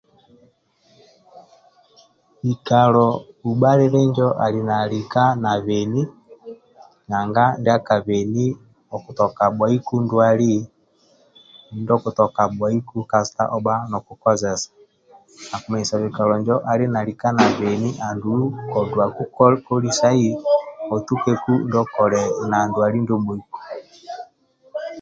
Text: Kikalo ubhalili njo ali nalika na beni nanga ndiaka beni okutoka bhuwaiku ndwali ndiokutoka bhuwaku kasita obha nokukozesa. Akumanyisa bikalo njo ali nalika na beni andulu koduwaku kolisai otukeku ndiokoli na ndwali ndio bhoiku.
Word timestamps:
Kikalo 2.41 3.05
ubhalili 3.49 3.99
njo 4.09 4.27
ali 4.43 4.61
nalika 4.69 5.23
na 5.43 5.51
beni 5.65 6.01
nanga 7.09 7.45
ndiaka 7.59 7.95
beni 8.07 8.45
okutoka 8.95 9.43
bhuwaiku 9.55 9.95
ndwali 10.03 10.53
ndiokutoka 11.79 12.41
bhuwaku 12.57 12.97
kasita 13.11 13.43
obha 13.55 13.75
nokukozesa. 13.89 14.69
Akumanyisa 15.55 15.95
bikalo 16.03 16.33
njo 16.39 16.55
ali 16.71 16.85
nalika 16.93 17.27
na 17.37 17.45
beni 17.59 17.89
andulu 18.07 18.45
koduwaku 18.71 19.23
kolisai 19.65 20.27
otukeku 20.93 21.53
ndiokoli 21.65 22.23
na 22.49 22.57
ndwali 22.67 22.97
ndio 23.01 23.17
bhoiku. 23.25 23.59